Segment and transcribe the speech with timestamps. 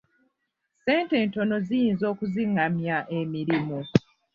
[0.77, 3.79] Ssente entono ziyinza okizingamya emirimu.